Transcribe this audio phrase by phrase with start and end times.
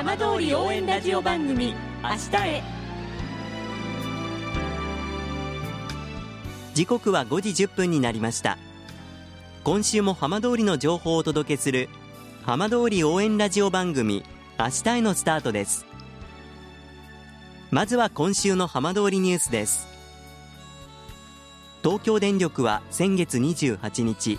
[0.00, 2.62] 浜通り応援ラジオ番組明日へ。
[6.72, 8.56] 時刻は5時1分になりました。
[9.62, 11.90] 今週も浜通りの情報をお届けする
[12.46, 14.24] 浜通り応援ラジオ番組
[14.58, 15.84] 明日へのスタートです。
[17.70, 19.86] まずは今週の浜通りニュースです。
[21.82, 24.38] 東京電力は先月28日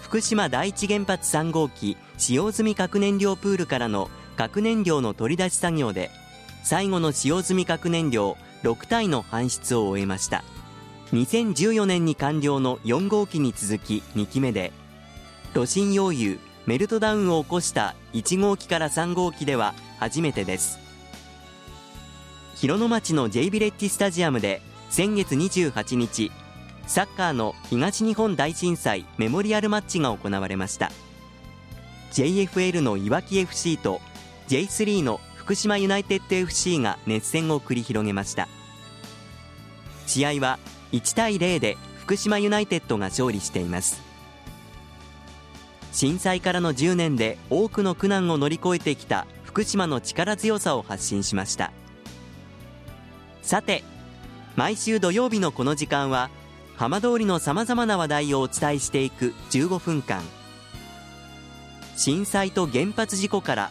[0.00, 6.10] 福島第一原発3号機使用済み核燃料プールからの核燃料の取り出し作業で
[6.64, 10.44] 最後の使用済み核燃料6体の搬出を終えました。
[11.12, 14.72] 2014年に完了の4号機に続き2機目で
[15.52, 20.78] 炉心溶融メルトダウンを起こした1号機から3号機では初めてです。
[22.54, 26.30] 広野町の J ビレッジスタジアムで先月28日
[26.86, 30.90] サッカーの東日本大震災メモリアルマッチが行われました。
[32.12, 34.00] JFL のいわき FC と
[34.52, 38.48] J3 の福島ユナイテッド FC が熱戦を繰り広げました。
[40.06, 40.58] 試合は
[40.92, 44.02] 1対0で福島ユナイテッドが勝利しています。
[45.90, 51.72] 震災からの10年で多くの苦難を乗り越えてきた福島の力強さを発信しました。
[53.40, 53.82] さて
[54.54, 56.28] 毎週土曜日のこの時間は
[56.76, 60.22] 浜通りのさまざまな話題をお伝えしていく15分間。
[61.96, 63.70] 震災と原発事故から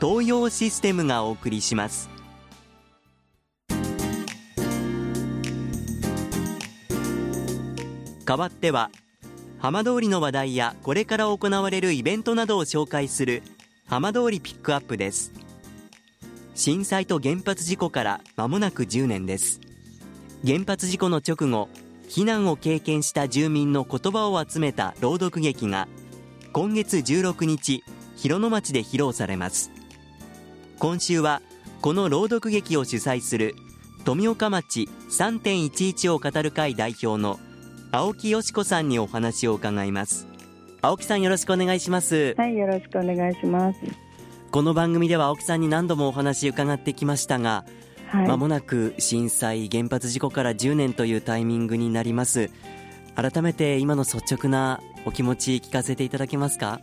[0.00, 2.10] 東洋システムがお送りします。
[8.26, 8.90] 代わっては
[9.58, 13.42] 浜通りの話題やこれから行われるイベントなどを紹介する
[13.86, 15.32] 浜通りピックアップです。
[16.54, 19.60] 震災と原発事故から間もなく10年です。
[20.44, 21.68] 原発事故の直後
[22.08, 25.88] 避難を経験した住民の言葉を集めた朗読劇が
[26.52, 27.84] 今月16日
[28.16, 29.75] 広野町で披露されます。
[30.78, 31.40] 今週は
[31.80, 33.54] この朗読劇を主催する
[34.04, 37.40] 富岡町3.11を語る会代表の
[37.92, 40.26] 青木よし子さんにお話を伺います。
[40.82, 42.34] 青木さんよろしくお願いします。
[42.36, 43.78] はいよろしくお願いします。
[44.50, 47.64] この番組では青木さんに何度もお話伺ってきましたが
[48.08, 52.50] はい、間もなく震災原発事故から10年というタイミングになります。
[53.16, 56.80] 改めて今の率直なお気持ち聞かせていただけますか、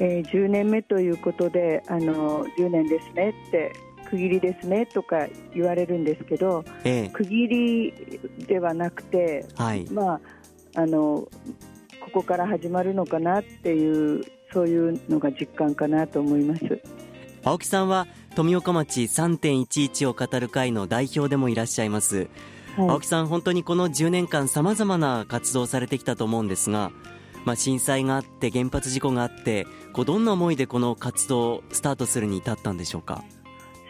[0.00, 3.72] えー、10年目ということであの10年ですねって
[4.10, 10.20] 区切りですねとか言われるんですけど、ええ、区切りではなくて、はい、まあ
[10.76, 11.28] あの
[12.00, 16.80] ここから始まるのかなっていうそういうのが実感かなと思います。
[17.44, 22.28] 青木さんは富岡町3.11を語る会の代表でもいらっしゃいます、
[22.76, 26.90] はい、青木さん本当にこの10年間さまざまな活動をされてきたと思うんですが、
[27.44, 33.22] まあ、震災があって原発事故があってこうどんな思いでこの活動をスタートするに至ったんでしょうか？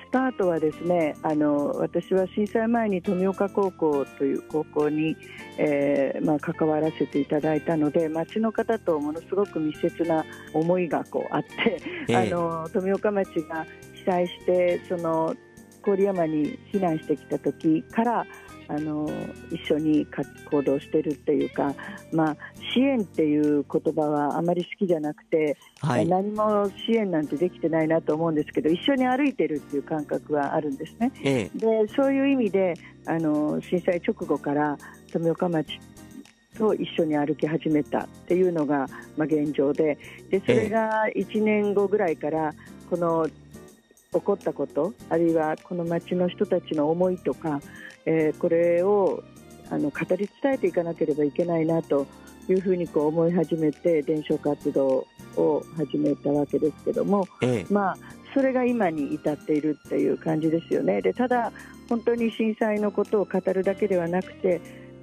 [0.06, 5.16] スタートはですねあの私は震災前に富岡高校という高校に、
[5.58, 15.34] えーまあ、関わらせていただいたので町の方とものすごく密接な思いがこうあって、えー、あの富岡町が被災してその
[15.82, 18.26] 郡山に避難してきた時から
[18.68, 19.08] あの
[19.50, 20.06] 一緒に
[20.50, 21.74] 行動してるっていうか、
[22.12, 22.36] まあ、
[22.72, 31.12] 支援っていう言葉はあまり好きじゃなくて、はい、何も支援なんてできてないなと思うんですけど一緒に歩いてるっていう感覚はあるんですね。
[31.22, 32.74] ええ、でそういう意味で
[33.06, 34.78] あの震災直後から
[35.12, 35.78] 富岡町
[36.56, 38.86] と一緒に歩き始めたっていうのが、
[39.16, 39.98] まあ、現状で。
[40.30, 42.54] でそれが1年後ぐらいから
[42.90, 43.28] この
[44.12, 47.60] 起こったことあるいはこの町の人たちの思いとか、
[48.06, 49.22] えー、これを
[49.70, 52.06] あの語り伝えていかなければいけないなと
[52.48, 55.06] いうふうにこう思い始めて伝承活動
[55.36, 57.98] を始めたわけですけども、ええ、まあ、
[58.34, 61.00] それが今に至っているっていう感じですよね。
[61.00, 61.52] でただ
[61.88, 64.60] 本当に震災のことを語るだけではなくて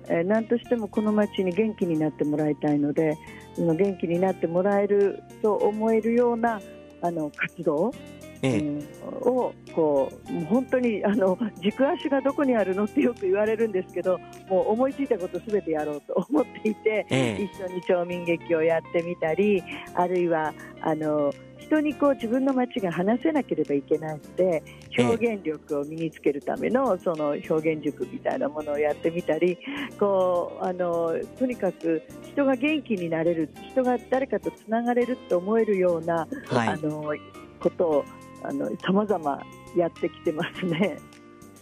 [0.07, 3.18] えー、何としてもこの街に元気になってもらいたいので
[3.57, 6.62] 元気になってもらえると思えるような
[7.01, 24.63] あの活動ええ、をこうもう本当にあの軸足がどこにあるのってよく言われるんですけどもう思いついたことすべてやろうと思っていて、え、一緒に町民劇をやってみたりあるいはあの被人にこう自分の街が話せなければいけないので
[24.97, 29.57] 表現力を身につけるためのその表現塾みたいなものをやってみたり
[29.99, 37.13] こうあのとにかく人が元気になれる人が誰かとつながれると思えるような、はい、あの
[37.59, 38.05] ことを
[38.43, 39.43] あの様々
[39.75, 40.99] やってきてますね。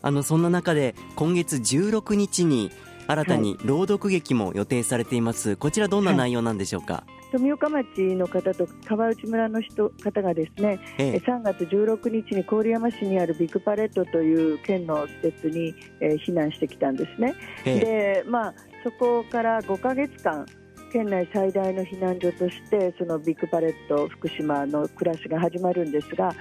[0.01, 2.71] あのそんな中で今月16日に
[3.07, 17.35] 新たに朗読劇も予定されています、はい、こちらどんな内容なんでしょうか、はい富岡町の方と川内村の人方がですね、ええ、3月16日に郡山市にあるビッグパレットという県の施設に、えー、避難してきたんですね。
[17.65, 18.53] え、でまあ、
[18.83, 20.45] そこから5か月間
[20.89, 26.33] 県内最大の避難所としてそのビッグパレット福島の暮らしが始まるんですが、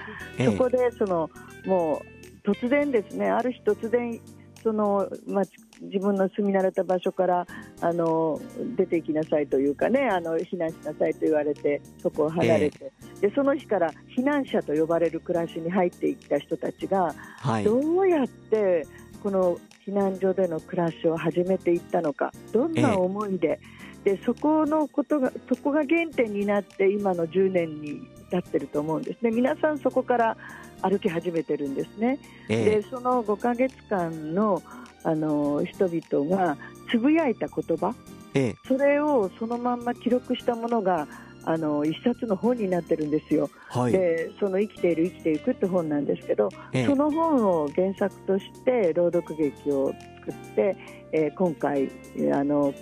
[0.43, 1.29] そこでその
[1.65, 2.01] も
[2.45, 4.19] う突然ですねある日突然
[4.63, 5.43] その、まあ、
[5.81, 7.47] 自分の住み慣れた場所から
[7.81, 8.39] あの
[8.75, 18.85] 出ていきなさいというかねあの避難しなさいと言われてそこを離れて、えー、でその日から避難者と呼ばれる暮らしに入っていった人たちが、はい、どうやって
[19.23, 19.57] この
[19.87, 23.59] 避難所での暮らしを始めていったのかどんな思いでえー、
[24.03, 29.31] でそこのことがそこが原点になって今の10年に至ってると思うんですね。
[29.31, 30.37] 皆さんそこから
[30.81, 34.61] 歩き始めてるんですね、えー、でその5か月間の
[35.03, 36.57] あの人々が
[36.91, 37.95] つぶやいた言葉、
[38.33, 41.07] えそれをそのまんま記録したものが
[41.45, 46.85] あの一冊の本になってるんですよ、はい、でその「生きている生きていく」って本なんですけど、え。
[46.85, 50.75] その本を原作として朗読劇を作って、
[51.11, 51.89] えー、今回
[52.33, 52.73] あの、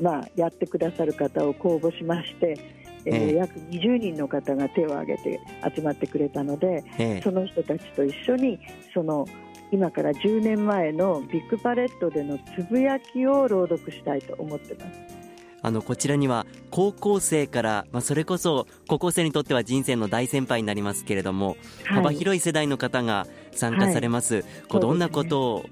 [0.00, 2.56] まあ、やってくださる方を公募しまして、
[3.04, 5.40] えー、え約20人の方が手を挙げて
[5.74, 8.58] 集まってくれたので、えその人たちと一緒に
[8.94, 9.26] その
[9.72, 15.22] 今から10年前のビッグパレットでのつぶやきを朗読したいと思ってます。
[15.64, 25.66] あのこちらには高校生から、まあ、それこそ高校生にとっては人生の大先輩になりますけれども、はい、幅広い世代の方が参加されます、はい、こうどんなことを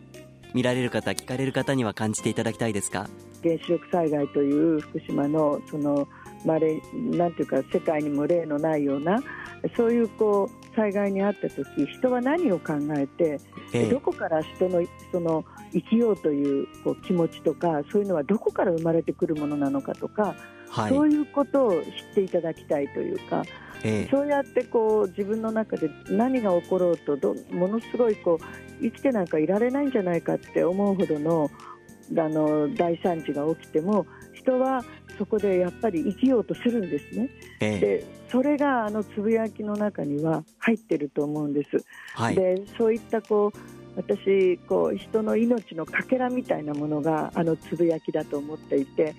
[0.54, 3.08] 見られる方、聞かれる方には感じていただきたいですか？
[3.42, 6.06] 原子力災害という福島のその
[6.44, 9.20] まれなんていうか世界にも例のないような
[9.76, 13.40] そういうこう災害にあった時人は何を考えて、
[13.72, 14.82] ええ、どこから人の
[15.12, 20.34] その生きようというこう気持ちとかそういうのはどこから生まれてくるものなのかとか、
[20.68, 21.82] はい、そういうことを知っ
[22.14, 23.44] ていただきたいというか、
[23.84, 28.44] え、そうやってこう自分の中で何が起ころうとどものすごいこう
[28.82, 31.50] 生きてなんかいられないんじゃないかって思うほどの
[32.16, 34.84] あの大惨事が起きても人は
[35.18, 37.28] そこでやっぱり生きようとするんですね。
[37.60, 41.84] ええ、でそれがあのつぶやきの中には入ってると思うんです。
[42.14, 43.58] はい、でそういったこう
[43.96, 49.14] 私こう人の命のかけらみたいなものがあのつぶやきだと思っていて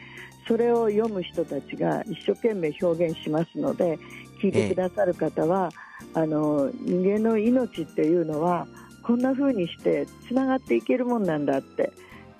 [0.47, 3.99] それを読む人たちが一生懸命表現しますので
[4.41, 8.67] 聞いてくださる方は、えあの人間の命っていうのは
[9.03, 11.91] こんな風にしてつながっていけるもんなんだって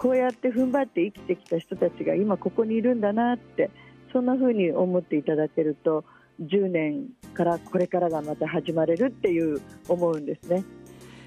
[0.01, 3.69] こうやって踏ん張って生きてきた人たちが今ここにいるんだなって
[4.11, 6.03] そんな風に思っていただけると
[6.41, 10.63] 10年からこれからがまた始まれるっていう思うんですね。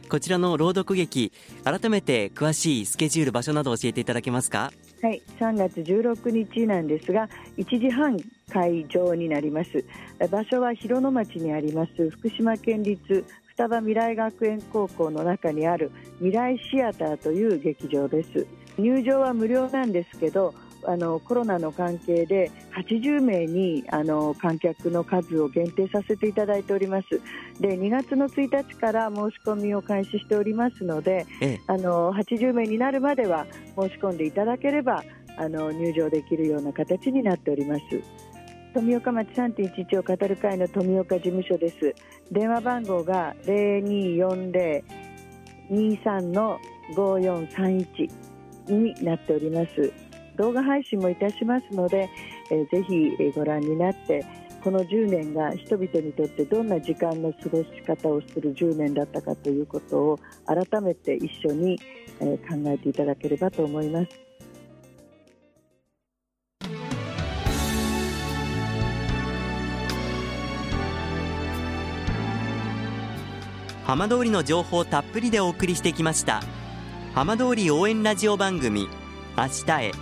[0.09, 1.33] こちらの朗読劇
[1.63, 4.73] 改めて詳しいスケジュール場所など教えていただけますか？
[5.03, 8.19] はい3月16日なんですが1時半
[8.53, 9.85] 会場になります。
[10.33, 18.45] 場所は広野町にあります福島県立双葉未来学園高校の中にある未来シアターという劇場です
[18.79, 20.55] 入場は無料なんですけど
[20.87, 27.21] あのコロナの関係で80名にあの観客の数を限定させていただいております。
[27.61, 33.47] で2月の1日から申し込みを開始しておりますので、ええ、あの80名になるまでは
[33.79, 35.03] 申し込んでいただければ
[35.37, 37.83] あの入場できるような形になっております。
[38.75, 41.95] 富岡町3.11を語る会の富岡事務所です。
[42.33, 44.83] 電話番号が0240-23
[46.21, 46.59] の
[46.97, 48.34] 5431
[48.69, 49.93] になっております
[50.37, 52.09] 動画配信もいたしますので、
[52.51, 54.25] えー、ぜひご覧になって
[54.65, 61.79] この10年が人々にとってどんな時間の過ごし方をする10年だったかということを改めて一緒に、
[62.21, 64.25] え、考えていただければと思います。
[73.85, 76.41] 浜通りの情報たっぷりでお送りしてきました
[77.15, 78.89] 浜通り応援ラジオ番組
[79.39, 79.93] 明日へ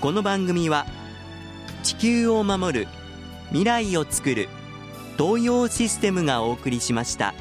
[0.00, 0.86] この番組は
[1.82, 2.88] 地球を守る
[3.48, 4.48] 未来をつくる
[5.18, 7.34] 東洋システムがお送りしました。